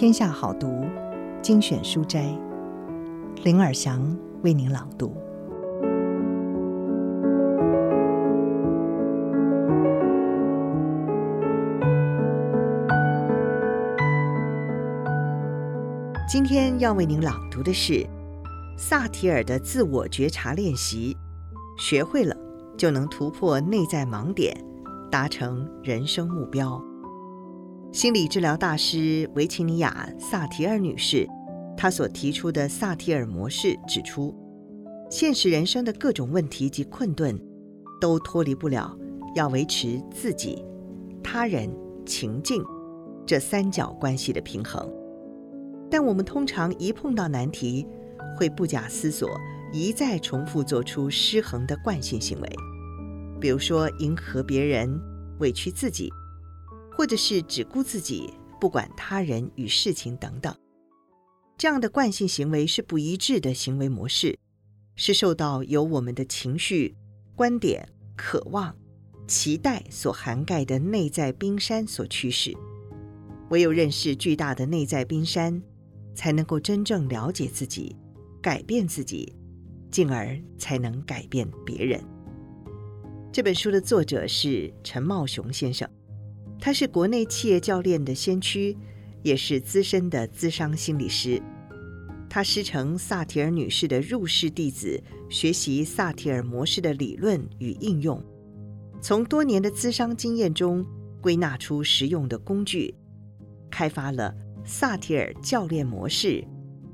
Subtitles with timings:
[0.00, 0.86] 天下好读
[1.42, 2.34] 精选书斋，
[3.44, 4.00] 林尔祥
[4.42, 5.14] 为您朗读。
[16.26, 18.02] 今天要为您朗读的是
[18.78, 21.14] 萨提尔的自我觉察练习，
[21.78, 22.34] 学会了
[22.74, 24.56] 就能突破内在盲点，
[25.10, 26.82] 达成人生目标。
[27.92, 31.26] 心理治疗大师维琴尼亚·萨提尔女士，
[31.76, 34.32] 她所提出的萨提尔模式指出，
[35.10, 37.36] 现实人生的各种问题及困顿，
[38.00, 38.96] 都脱离不了
[39.34, 40.64] 要维持自己、
[41.20, 41.68] 他人、
[42.06, 42.62] 情境
[43.26, 44.88] 这三角关系的平衡。
[45.90, 47.84] 但我们通常一碰到难题，
[48.38, 49.28] 会不假思索，
[49.72, 52.48] 一再重复做出失衡的惯性行为，
[53.40, 54.88] 比如说迎合别人、
[55.40, 56.08] 委屈自己。
[57.00, 60.54] 或者是只顾自己，不管他人与事情等等，
[61.56, 64.38] 这样的惯性行为是不一致的行为模式，
[64.96, 66.94] 是受到由我们的情绪、
[67.34, 68.76] 观点、渴望、
[69.26, 72.54] 期待所涵盖的内在冰山所驱使。
[73.48, 75.62] 唯有认识巨大的内在冰山，
[76.14, 77.96] 才能够真正了解自己，
[78.42, 79.34] 改变自己，
[79.90, 81.98] 进而才能改变别人。
[83.32, 85.88] 这本书的作者是陈茂雄先生。
[86.60, 88.76] 他是国内企业教练的先驱，
[89.22, 91.40] 也是资深的资商心理师。
[92.28, 98.22] 他师承萨提尔女士的入室弟子，学习萨提尔模式的理论与应用，
[99.00, 100.84] 从多年的资商经验中
[101.22, 102.94] 归纳出实用的工具，
[103.70, 106.44] 开发了萨提尔教练模式，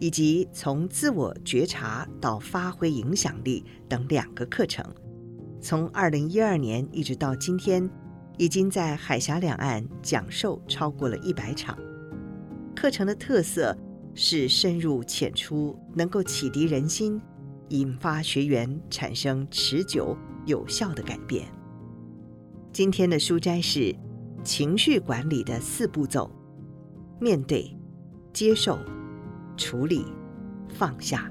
[0.00, 4.84] 以及从自我觉察到发挥影响力等两个课程。
[5.60, 7.88] 从二零一二年一直到今天。
[8.38, 11.78] 已经在海峡两岸讲授超过了一百场，
[12.74, 13.76] 课程的特色
[14.14, 17.20] 是深入浅出，能够启迪人心，
[17.68, 21.46] 引发学员产生持久有效的改变。
[22.72, 23.94] 今天的书斋是
[24.42, 26.30] 情绪管理的四步骤：
[27.20, 27.76] 面对、
[28.32, 28.78] 接受、
[29.56, 30.06] 处理、
[30.68, 31.30] 放下。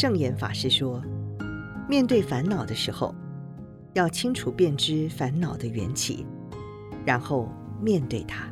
[0.00, 1.02] 圣严法师说
[1.90, 3.12] ：“面对烦恼的时候，
[3.94, 6.24] 要清楚辨知烦恼的缘起，
[7.04, 7.48] 然后
[7.82, 8.48] 面对它，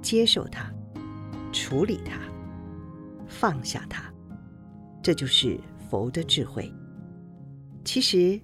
[0.00, 0.72] 接受它，
[1.52, 2.18] 处理它，
[3.26, 4.10] 放下它。
[5.02, 5.60] 这就是
[5.90, 6.72] 佛的智慧。
[7.84, 8.40] 其实，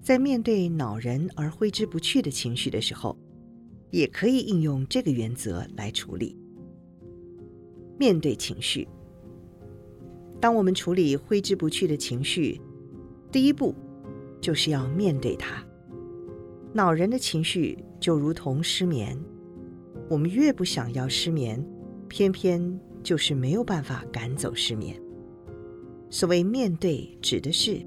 [0.00, 3.14] 在面对恼人而挥之不去的情绪的时候，
[3.90, 6.34] 也可以应用这个原则来处理。
[7.98, 8.88] 面对情绪。”
[10.40, 12.60] 当我们处理挥之不去的情绪，
[13.32, 13.74] 第一步
[14.40, 15.64] 就是要面对它。
[16.72, 19.18] 恼人的情绪就如同失眠，
[20.08, 21.64] 我们越不想要失眠，
[22.08, 24.94] 偏偏就是没有办法赶走失眠。
[26.08, 27.84] 所谓面对，指的是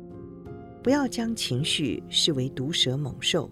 [0.83, 3.49] 不要将情绪视为毒蛇猛兽，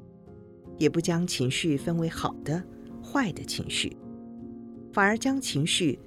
[0.77, 2.61] 也不将情绪分为好的、
[3.01, 3.95] 坏的情绪，
[4.91, 5.97] 反而将情绪。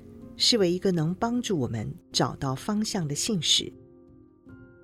[0.45, 3.73] 视为一个能帮助我们找到方向的信使，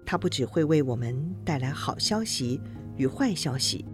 [0.06, 2.60] 它不只会为我们带来好消息
[2.96, 3.84] 与坏消息，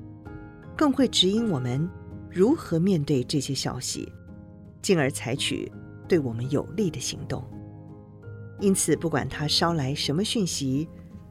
[0.76, 1.88] 更会指引我们
[2.30, 4.12] 如何面对这些消息，
[4.82, 5.72] 进而采取
[6.06, 7.42] 对我们有利的行动。
[8.60, 10.86] 因此，不管它捎来什么讯息，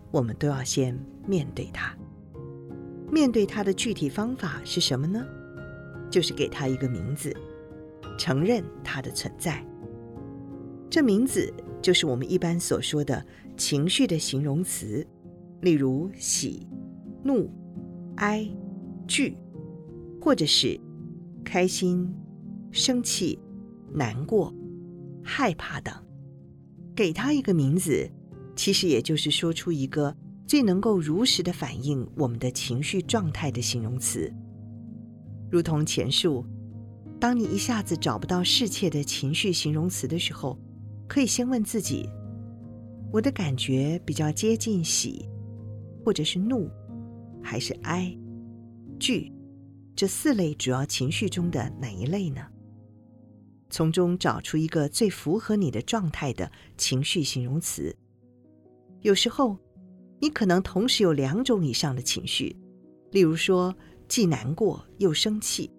[0.09, 1.95] 我们都要先面对它。
[3.11, 5.23] 面对它的具体方法是什么呢？
[6.09, 7.31] 就是给它一个名字，
[8.17, 9.63] 承认它的存在。
[10.93, 13.25] 这名字就是我们一般所说的
[13.57, 15.03] 情绪的形容词，
[15.61, 16.67] 例如喜、
[17.23, 17.49] 怒、
[18.17, 18.47] 哀、
[19.07, 19.35] 惧，
[20.21, 20.79] 或者是
[21.43, 22.07] 开心、
[22.69, 23.39] 生气、
[23.91, 24.53] 难过、
[25.23, 25.91] 害怕等。
[26.95, 28.07] 给它一个名字，
[28.55, 34.31] 其实也就是说出一个最能够如实的反映我们的情绪状态的形容词。
[35.49, 36.45] 如同前述，
[37.19, 40.55] 当你一下子找不到适切的情绪形容词的时候，
[41.13, 42.09] 可以先问自己：
[43.11, 45.29] 我的感觉比较接近喜，
[46.03, 46.67] 或者是怒，
[47.39, 48.11] 还是哀、
[48.99, 49.31] 惧？
[49.95, 52.41] 这四类主要情绪中的哪一类呢？
[53.69, 57.95] 从中找出一个最符合你的状态的情绪形容词。
[59.01, 59.55] 有时候，
[60.19, 62.55] 你可能同时有两种以上的情绪，
[63.11, 63.71] 例如说
[64.07, 65.69] 既难过又生气。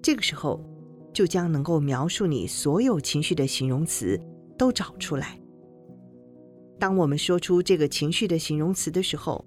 [0.00, 0.64] 这个时候，
[1.12, 4.16] 就将能够描述你所有情绪的形容词。
[4.62, 5.36] 都找出来。
[6.78, 9.44] 当我们说出这个情绪的形容词的时候，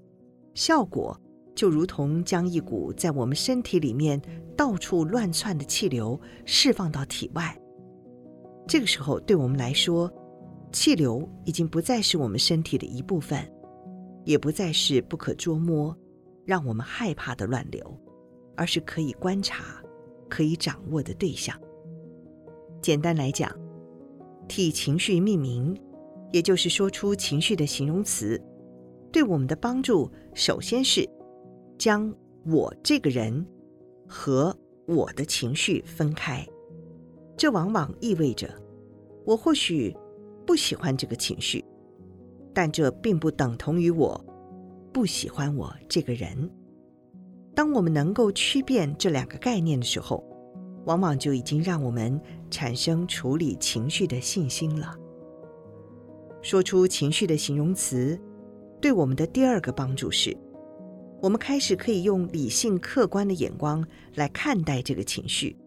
[0.53, 1.17] 效果
[1.55, 4.21] 就如同将一股在我们身体里面
[4.57, 7.57] 到处乱窜的气流释放到体外。
[8.67, 10.11] 这个时候，对我们来说，
[10.73, 13.39] 气流已经不再是我们身体的一部分，
[14.25, 15.97] 也不再是不可捉摸、
[16.43, 17.97] 让我们害怕的乱流，
[18.57, 19.81] 而是可以观察、
[20.27, 21.57] 可以掌握的对象。
[22.81, 23.49] 简单来讲，
[24.47, 25.75] 替情绪命名。
[26.31, 28.41] 也就是说出情绪的形容词，
[29.09, 31.07] 对我们的帮助，首先是
[31.77, 32.13] 将
[32.45, 33.45] 我这个人
[34.05, 34.53] 和
[34.85, 36.45] 我的情绪分开。
[37.37, 38.49] 这往往意味着，
[39.25, 39.95] 我或许
[40.45, 41.63] 不喜欢这个情绪，
[42.53, 44.19] 但这并不等同于我
[44.91, 46.49] 不喜欢我这个人。
[47.53, 50.21] 当我们能够区辨这两个概念的时候，
[50.85, 52.19] 往往就已经让我们
[52.49, 54.95] 产生处理情绪的信心了。
[56.41, 58.19] 说出情绪的形容词，
[58.79, 60.37] 对我们的第二个帮助是，
[61.21, 65.57] 我们开始可以用理性客观的眼光来看待这个情绪，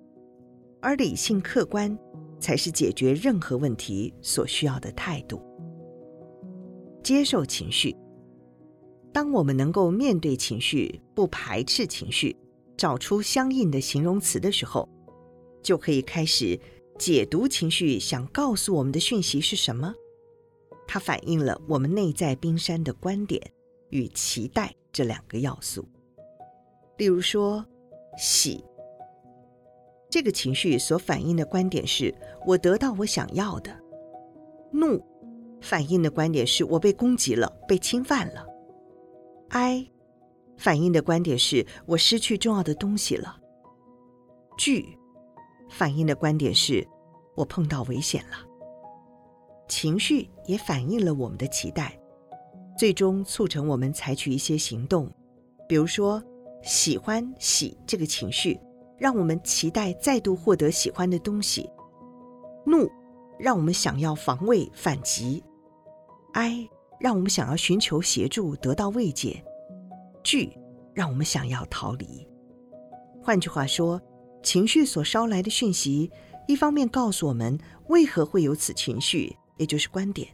[0.80, 1.98] 而理性客观
[2.38, 5.42] 才是解决任何问题所需要的态度。
[7.02, 7.96] 接受情绪，
[9.12, 12.36] 当我们能够面对情绪，不排斥情绪，
[12.76, 14.88] 找出相应的形容词的时候，
[15.62, 16.58] 就可以开始
[16.98, 19.94] 解读情绪想告诉我们的讯息是什么。
[20.86, 23.40] 它反映了我们内在冰山的观点
[23.90, 25.86] 与期待这两个要素。
[26.96, 27.64] 例如说，
[28.18, 28.64] 喜。
[30.10, 32.14] 这个情绪所反映的观点是
[32.46, 33.70] 我得到我想要的；
[34.72, 35.00] 怒。
[35.60, 38.46] 反映的观点是我被攻击了、被侵犯了；
[39.50, 39.86] 哀。
[40.56, 43.36] 反映的观点是我失去重要的东西了；
[44.56, 44.97] 惧。
[45.68, 46.86] 反映的观点是
[47.34, 48.36] 我碰到危险了。
[49.68, 51.98] 情绪也反映了我们的期待，
[52.76, 55.10] 最终促成我们采取一些行动。
[55.68, 56.22] 比如说，
[56.62, 58.58] 喜欢喜这个情绪，
[58.96, 61.70] 让我们期待再度获得喜欢的东西；
[62.64, 62.90] 怒
[63.38, 65.42] 让我们想要防卫反击；
[66.32, 66.66] 哀
[66.98, 69.42] 让我们想要寻求协助得到慰藉；
[70.24, 70.50] 惧
[70.94, 72.26] 让我们想要逃离。
[73.22, 74.00] 换句话说，
[74.42, 76.10] 情绪所捎来的讯息，
[76.46, 77.58] 一方面告诉我们
[77.88, 79.36] 为何会有此情绪。
[79.58, 80.28] 也就是观点，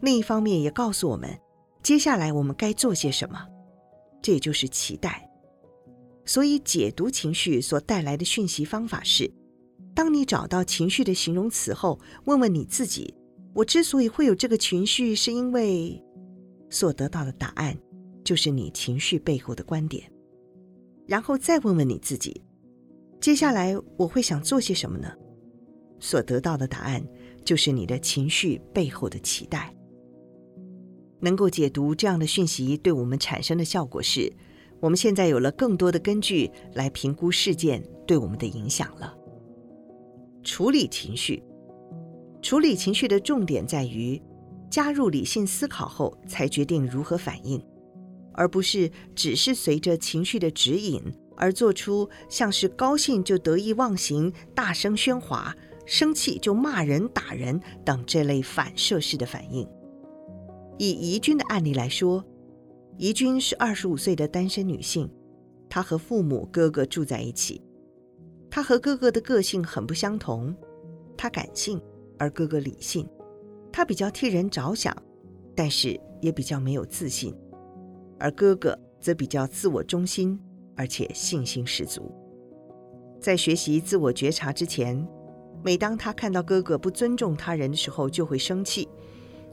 [0.00, 1.38] 另一方面也告诉我们，
[1.82, 3.46] 接下来我们该做些什么，
[4.22, 5.30] 这也就是期待。
[6.24, 9.30] 所以，解读情绪所带来的讯息方法是：
[9.94, 13.14] 当你找到情绪的形容词后，问问你自己，
[13.52, 16.02] 我之所以会有这个情绪，是因为
[16.70, 17.78] 所得到的答案
[18.24, 20.10] 就是你情绪背后的观点。
[21.06, 22.42] 然后再问问你自己，
[23.22, 25.08] 接下来我会想做些什么呢？
[25.98, 27.02] 所得到的答案。
[27.44, 29.74] 就是你的情绪背后的期待。
[31.18, 34.32] 能够解读这样的讯息，对我们产生的效果是，
[34.78, 39.12] 我们现在有了更多的根据来评估事件对我们的影响了。
[40.44, 41.42] 处理情绪，
[42.40, 44.22] 处理情绪的重点在于
[44.70, 47.60] 加入理性思考后才决定如何反应，
[48.34, 51.02] 而不是只是随着情绪的指引
[51.36, 55.54] 而做出像是高兴就得意忘形、大声喧哗。
[55.84, 59.68] 生气就骂人、打人等这类反射式的反应。
[60.78, 62.24] 以怡君的案例来说，
[62.98, 65.10] 怡君是二十五岁的单身女性，
[65.68, 67.60] 她和父母、哥哥住在一起。
[68.48, 70.54] 她和哥哥的个性很不相同，
[71.16, 71.82] 她感性，
[72.16, 73.06] 而哥哥理性。
[73.72, 74.96] 她比较替人着想，
[75.56, 77.34] 但是也比较没有自信，
[78.20, 80.38] 而哥哥则比较自我中心，
[80.76, 82.10] 而且信心十足。
[83.20, 85.06] 在学习自我觉察之前，
[85.62, 88.88] 每当他看到哥哥不尊重他人的时候，就会生气。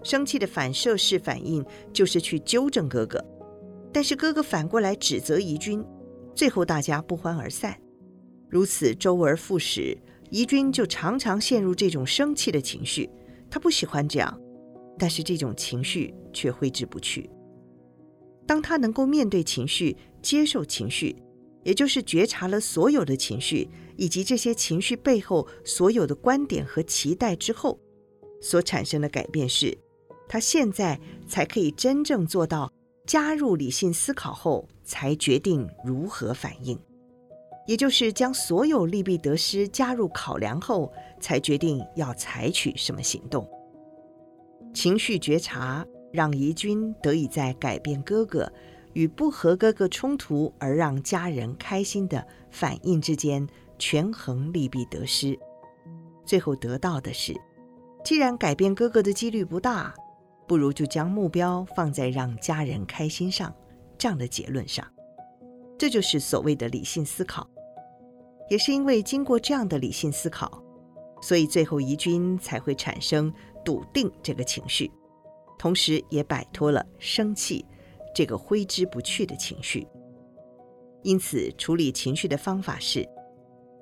[0.02, 3.24] 生气的反射式反应就是去纠正哥哥，
[3.92, 5.86] 但是哥哥反过来指责怡君，
[6.34, 7.78] 最后大家不欢而散。
[8.48, 9.98] 如此周而复始，
[10.32, 13.10] 怡君就常常陷入这种生气的情绪。
[13.52, 14.40] 他不喜欢这样，
[14.98, 17.30] 但是这种情绪却挥之不去。
[18.48, 21.16] 当他能够面对情绪，接受情绪。
[21.62, 27.78] 也就是觉察了所有的情绪，以及这些情绪背后所有的观点和期待之后，
[28.42, 29.78] 所产生的改变是，
[30.28, 30.98] 他现在
[31.28, 32.72] 才可以真正做到
[33.06, 36.80] 加入理性思考后才决定如何反应，
[37.68, 43.46] 也就是将所有利弊得失加入考量后才决定要采取什么行动。
[44.74, 48.50] 情绪觉察让怡君得以在改变哥哥。
[48.93, 55.38] 与不和哥哥冲突而让家人开心的反应之间权衡利弊得失，
[56.25, 57.34] 最后得到的是
[58.03, 59.93] 既然改变哥哥的几率不大，
[60.48, 63.53] 不如就将目标放在让家人开心上
[63.98, 64.86] 这样的结论上。
[65.77, 67.48] 这就是所谓的理性思考。
[68.50, 70.62] 也是因为经过这样的理性思考，
[71.22, 73.31] 所以最后怡君才会产生
[73.63, 74.91] 笃定这个情绪，
[75.58, 77.63] 同时也摆脱了生气
[78.20, 79.88] 这个挥之不去的情绪。
[81.04, 83.08] 因此，处理情绪的方法是：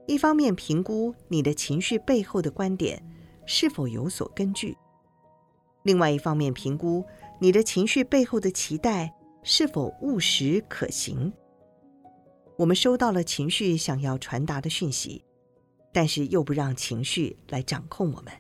[0.06, 3.04] 一方面评估你的情绪背后的观点
[3.48, 4.76] 是否有所根据；
[5.82, 7.04] 另外一方面评估
[7.42, 11.34] 你的情绪背后的期待是否务实可行。
[12.56, 15.26] 我们收到了情绪想要传达的讯息，
[15.92, 18.32] 但是又不让情绪来掌控我们，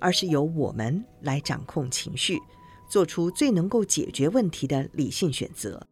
[0.00, 2.38] 而是由我们来掌控情绪，
[2.90, 5.86] 做出最能够解决问题的理性选择。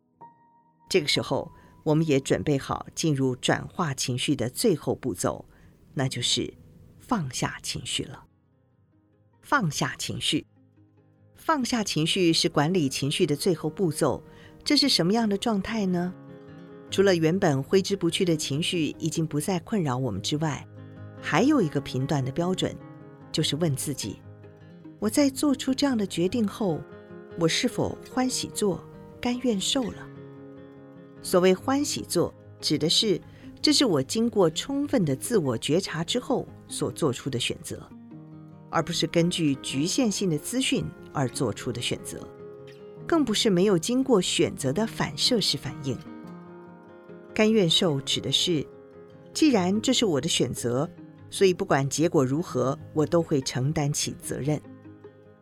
[0.90, 1.50] 这个时候，
[1.84, 5.44] 我们也准备好进入转化情绪的最后步骤，
[5.94, 6.52] 那就是
[6.98, 8.24] 放下情绪了。
[9.40, 10.46] 放下情绪，
[11.34, 14.22] 放下情绪是管理情绪的最后步骤。
[14.64, 16.12] 这是什么样的状态呢？
[16.90, 20.66] 除了原本挥之不去的情绪已经不再困扰我们之外，
[21.22, 22.76] 还有一个评断的标准，
[23.30, 24.20] 就是问自己：
[25.00, 26.80] 我在做出这样的决定后，
[27.38, 28.82] 我是否欢喜做、
[29.20, 30.08] 甘愿受了？
[31.22, 33.20] 所谓欢喜做，指的是
[33.62, 37.88] 这是我经过充分的自我觉察之后所做出的选择，
[38.70, 42.26] 而不是根据局限性的资讯而做出的选择，
[43.06, 45.96] 更不是没有经过选择的反射式反应。
[47.32, 48.66] 甘愿受指的是，
[49.32, 50.90] 既然这是我的选择，
[51.30, 54.60] 所以不管结果如何，我都会承担起责任。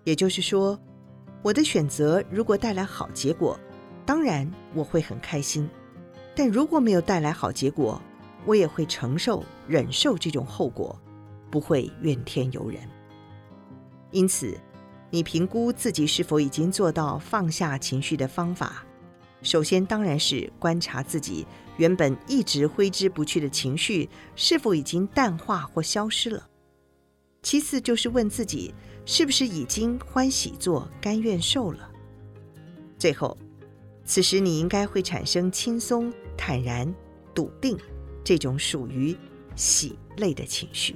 [0.06, 0.78] 也就是说，
[1.42, 3.58] 我的选择如果带来好结果，
[4.06, 5.68] 当然，我会很开心，
[6.32, 8.00] 但如果没有带来好结果，
[8.44, 10.96] 我也会承受、忍受这种后果，
[11.50, 12.80] 不会怨天尤人。
[14.12, 14.56] 因此，
[15.10, 18.84] 你评估自己是否已经做到放下情绪的方法，
[19.42, 21.44] 首先当然是观察自己
[21.78, 26.46] 原本一直挥之不去的情绪是否已经淡化或消失了。
[27.42, 28.75] 其次就是问自己
[29.06, 31.90] 是不是已经欢喜做、甘愿受了。
[32.98, 33.34] 最后。
[34.08, 36.94] 此时你应该会产生轻松、坦然、
[37.34, 37.76] 笃定
[38.22, 39.16] 这种属于
[39.56, 40.94] 喜类的情绪。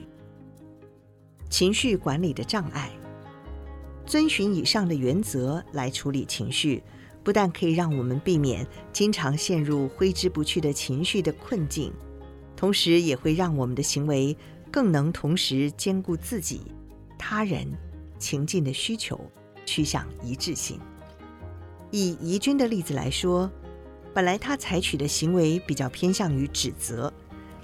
[1.49, 2.93] 情绪管理的障碍，
[4.07, 6.81] 遵循以上的原则来处理情绪，
[7.25, 11.93] 不但可以让我们避免经常陷入挥之不去的情绪的困境，
[12.55, 14.37] 同时也会让我们的行为
[14.71, 16.63] 更能同时兼顾自己、
[17.19, 17.67] 他人、
[18.21, 19.19] 情境的需求，
[19.67, 20.79] 趋向一致性。
[21.91, 23.51] 以怡君的例子来说，
[24.15, 27.13] 本来他采取的行为比较偏向于指责，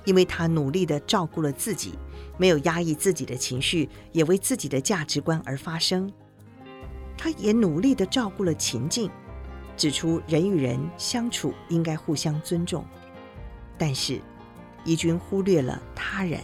[0.04, 1.92] 因为他努力地照顾了自己，
[2.36, 6.12] 没有压抑自己的情绪，也为自己的价值观而发声。
[7.16, 9.10] 他也努力地照顾了情境，
[9.76, 12.84] 指出人与人相处应该互相尊重。
[13.78, 14.20] 但是，
[14.84, 16.40] 怡君忽略了他人，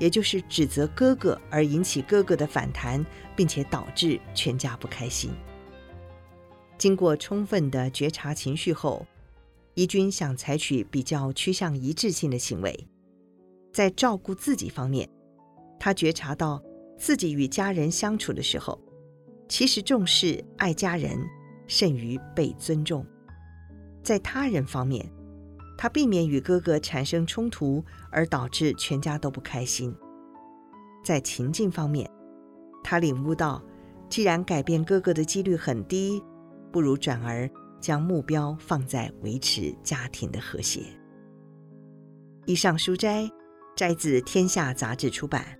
[0.00, 3.04] 也就是指责哥哥而引起哥哥的反弹，
[3.36, 5.30] 并且导致全家不开心。
[6.76, 9.06] 经过充分的觉察情绪后，
[9.74, 12.88] 怡君想采取比较趋向一致性的行为。
[13.72, 15.08] 在照顾自己方面，
[15.78, 16.60] 他觉察到
[16.98, 18.80] 自己与家人相处的时候，
[19.48, 21.16] 其实重视爱家人
[21.66, 23.06] 甚于被尊重。
[24.02, 25.06] 在他人方面，
[25.82, 29.96] 他避免与哥哥产生冲突，而导致全家都不开心。
[31.02, 32.06] 在情境方面，
[32.84, 33.64] 他领悟到，
[34.10, 36.22] 既然改变哥哥的几率很低。
[36.70, 40.82] 不如转而将目标放在维持家庭的和谐。
[42.44, 43.26] 以上书摘
[43.74, 45.58] 摘自《天下》杂志出版，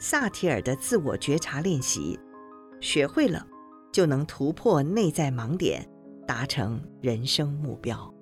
[0.00, 2.18] 萨提尔的自我觉察练习，
[2.80, 3.46] 学会了
[3.92, 5.88] 就能突破内在盲点，
[6.26, 8.12] 达成人生目标。